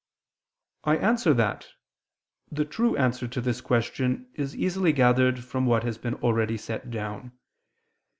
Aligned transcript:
I 0.83 0.97
answer 0.97 1.31
that, 1.35 1.67
The 2.51 2.65
true 2.65 2.97
answer 2.97 3.27
to 3.27 3.39
this 3.39 3.61
question 3.61 4.31
is 4.33 4.55
easily 4.55 4.93
gathered 4.93 5.43
from 5.43 5.67
what 5.67 5.83
has 5.83 5.99
been 5.99 6.15
already 6.15 6.57
set 6.57 6.89
down. 6.89 7.33